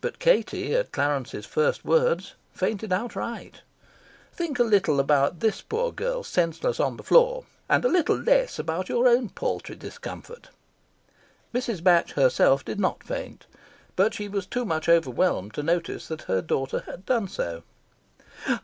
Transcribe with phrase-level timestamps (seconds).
[0.00, 3.62] But Katie, at Clarence's first words, fainted outright.
[4.32, 8.16] Think a little more about this poor girl senseless on the floor, and a little
[8.16, 10.50] less about your own paltry discomfort.
[11.52, 11.82] Mrs.
[11.82, 13.46] Batch herself did not faint,
[13.96, 17.64] but she was too much overwhelmed to notice that her daughter had done so.